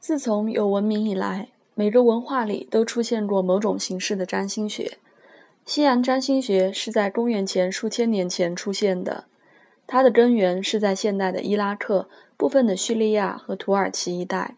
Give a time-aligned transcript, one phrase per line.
[0.00, 4.96] 自从有文明以来，每个文化里都出现过某种形式的占星学。
[5.66, 9.24] 西洋占星学是在公元前数千年前出现的，
[9.86, 12.08] 它的根源是在现代的伊拉克、
[12.38, 14.56] 部分的叙利亚和土耳其一带。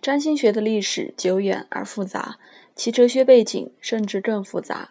[0.00, 2.38] 占星学的历史久远而复杂，
[2.76, 4.90] 其哲学背景甚至更复杂。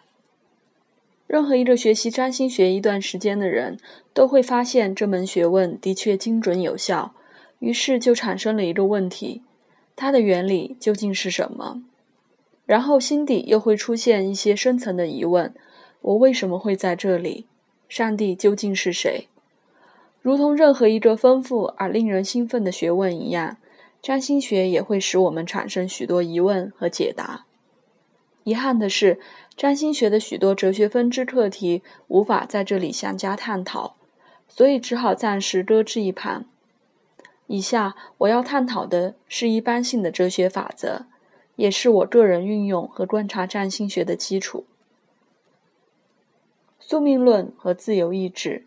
[1.26, 3.78] 任何一个学习占星学一段时间的人，
[4.12, 7.14] 都会发现这门学问的确精准有效。
[7.60, 9.42] 于是就产生了一个问题：
[10.00, 11.82] 它的原理究竟是什么？
[12.64, 15.52] 然后心底又会出现一些深层的疑问：
[16.00, 17.44] 我为什么会在这里？
[17.86, 19.28] 上帝究竟是谁？
[20.22, 23.58] 如同任何一个丰富而令人兴奋的学问一样，
[24.00, 27.44] 占星学也会使我们产生许多疑问和解答。
[28.44, 29.20] 遗憾的是，
[29.54, 33.96] 占星学的许多哲学分支课题无法在这里相加探讨，
[34.48, 36.46] 所以只好暂时搁置一旁。
[37.52, 41.06] 以下我要探讨的是一般性的哲学法则，
[41.56, 44.64] 也是我个人运用和观察占星学的基础。
[46.78, 48.66] 宿命论和自由意志。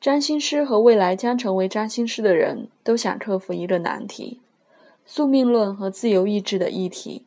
[0.00, 4.40] 占星师和未来将成为占星师的人都想克服一个难题：
[5.06, 7.24] 宿命论和自由意志的议题。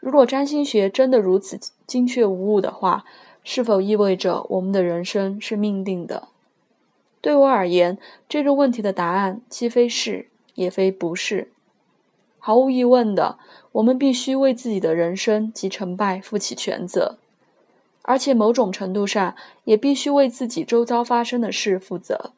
[0.00, 3.04] 如果占星学真的如此精确无误的话，
[3.44, 6.28] 是否意味着我们的人生是命定的？
[7.20, 11.50] 对我而言，这个问题的答案既非是，也非不是。
[12.38, 13.38] 毫无疑问的，
[13.72, 17.18] 我们必须为自己的人生及成败负起全责，
[18.02, 22.32] 而且某种程度上也必须为自己周遭发生的事负责。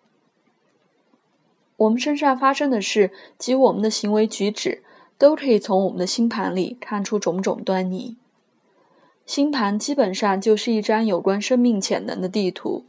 [1.76, 4.82] 我们身上发生的事及我们的行为举止，
[5.16, 8.16] 都可以从我们的星盘里看出种种端倪。
[9.24, 12.84] 星盘基本上就是一张有关生命潜能的地图。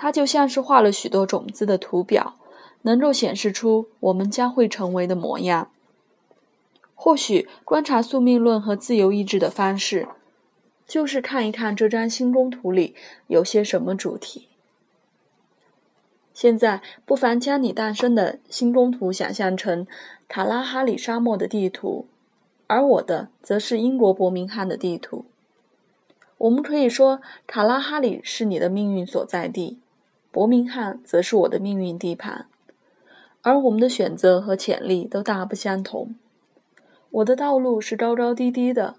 [0.00, 2.36] 它就像是画了许多种子的图表，
[2.82, 5.72] 能够显示出我们将会成为的模样。
[6.94, 10.06] 或许观察宿命论和自由意志的方式，
[10.86, 12.94] 就是看一看这张星宫图里
[13.26, 14.46] 有些什么主题。
[16.32, 19.84] 现在，不妨将你诞生的星宫图想象成
[20.28, 22.06] 卡拉哈里沙漠的地图，
[22.68, 25.24] 而我的则是英国伯明翰的地图。
[26.36, 29.78] 我们可以说，卡拉哈里是你的命运所在地。
[30.38, 32.46] 伯明翰则是我的命运地盘，
[33.42, 36.14] 而我们的选择和潜力都大不相同。
[37.10, 38.94] 我的道路是高高低低的，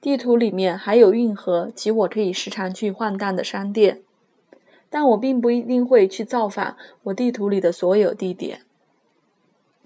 [0.00, 4.02] 地图里面还有运河及我可以时常去换蛋的商店，
[4.88, 8.60] 但我并不一定会去造访我地图里的所有地点。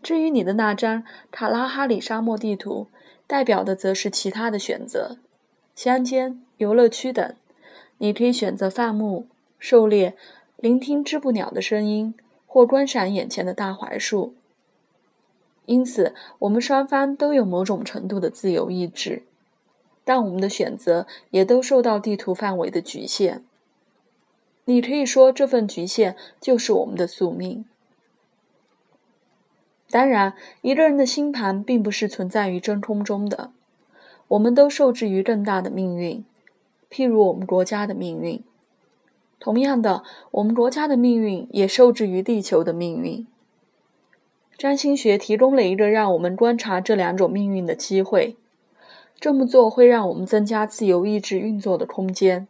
[0.02, 2.88] 至于你的那张卡拉哈里沙漠地图，
[3.26, 5.16] 代表的则是其他的选择：
[5.74, 7.34] 乡间、游乐区等。
[7.96, 9.26] 你可以选择放牧、
[9.58, 10.14] 狩猎。
[10.60, 12.12] 聆听知不鸟的声音，
[12.46, 14.34] 或观赏眼前的大槐树。
[15.64, 19.22] 因此，我们双方都有某种程度的自由意志，
[20.04, 23.42] 但我们的选择也都受到地图范围的局限。
[24.66, 27.64] 你可以说，这份局限就是我们的宿命。
[29.90, 33.50] 当然，一个人的星盘并不是存在于真空中的，
[34.28, 36.22] 我们都受制于更大的命运，
[36.90, 38.44] 譬如我们国家的命运。
[39.40, 43.26] 同样的，我们国家的命运也受制于地球的命运。
[44.58, 48.36] 占星学提供了一个让我们观察这两种命运的机会，
[49.18, 52.46] 这么做会让我们增加自由意志运作的空间。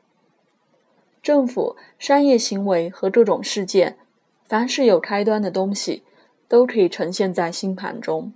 [1.22, 3.96] 政府、商业行为和各种事件，
[4.44, 6.02] 凡是有开端的东西，
[6.48, 8.32] 都可以呈现在星盘中。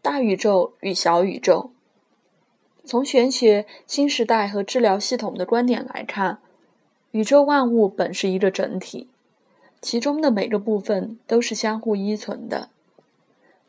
[0.00, 1.73] 大宇宙与小宇宙。
[2.86, 6.38] 从玄学、新时代和治疗系统的观点来看，
[7.12, 9.08] 宇宙万物本是一个整体，
[9.80, 12.68] 其中的每个部分都是相互依存的。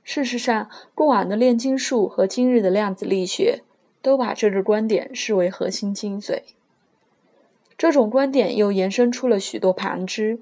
[0.03, 3.63] 事实上，过往的炼金术和今日的量子力学
[4.01, 6.41] 都把这个观点视为核心精髓。
[7.77, 10.39] 这种观点又延伸出了许多旁支，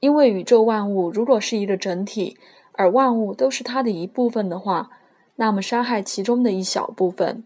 [0.00, 2.38] 因为宇宙万物如果是一个整体，
[2.72, 4.90] 而万物都是它的一部分的话，
[5.36, 7.44] 那么伤害其中的一小部分。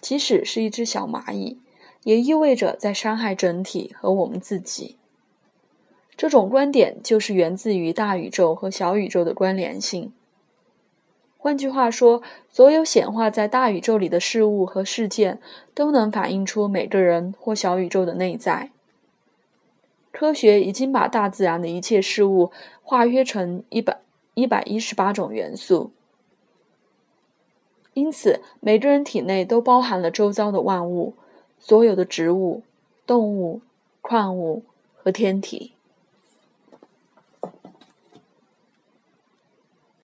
[0.00, 1.58] 即使是一只小蚂蚁，
[2.04, 4.96] 也意味着在伤害整体和我们自己。
[6.16, 10.12] 这种观点就是源自于大宇宙和小宇宙的关联性。
[11.36, 15.40] 换句话说，所有显化在大宇宙里的事物和事件，
[15.74, 18.70] 都能反映出每个人或小宇宙的内在。
[20.10, 22.50] 科学已经把大自然的一切事物
[22.82, 24.00] 化约成一百
[24.34, 25.92] 一百一十八种元素。
[27.98, 31.14] 因此，每个人体内都包含了周遭的万物，
[31.58, 32.62] 所有的植物、
[33.04, 33.60] 动物、
[34.00, 34.62] 矿物
[34.94, 35.72] 和天体。